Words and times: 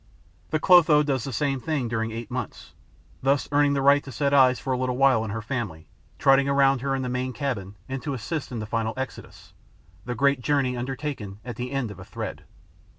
The 0.49 0.59
Clotho 0.59 1.03
does 1.03 1.25
the 1.25 1.31
same 1.31 1.59
during 1.87 2.09
eight 2.09 2.31
months, 2.31 2.73
thus 3.21 3.47
earning 3.51 3.73
the 3.73 3.83
right 3.83 4.03
to 4.03 4.11
set 4.11 4.33
eyes 4.33 4.59
for 4.59 4.73
a 4.73 4.77
little 4.79 4.97
while 4.97 5.21
on 5.21 5.29
her 5.29 5.43
family 5.43 5.85
trotting 6.17 6.49
around 6.49 6.81
her 6.81 6.95
in 6.95 7.03
the 7.03 7.07
main 7.07 7.33
cabin 7.33 7.75
and 7.87 8.01
to 8.01 8.15
assist 8.15 8.51
at 8.51 8.59
the 8.59 8.65
final 8.65 8.95
exodus, 8.97 9.53
the 10.05 10.15
great 10.15 10.41
journey 10.41 10.75
undertaken 10.75 11.39
at 11.45 11.55
the 11.55 11.69
end 11.71 11.91
of 11.91 11.99
a 11.99 12.03
thread. 12.03 12.45